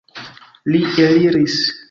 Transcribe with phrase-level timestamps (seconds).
[0.75, 1.61] Li eliris.